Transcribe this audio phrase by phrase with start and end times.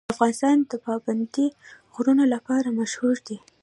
[0.13, 1.47] افغانستان د پابندی
[1.93, 3.37] غرونه لپاره مشهور دی.